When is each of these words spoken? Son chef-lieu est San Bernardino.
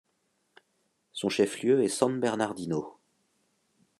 Son 1.13 1.29
chef-lieu 1.29 1.83
est 1.83 1.87
San 1.87 2.19
Bernardino. 2.19 2.97